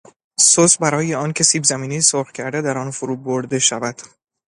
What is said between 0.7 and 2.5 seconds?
برای آن که سیبزمینی سرخ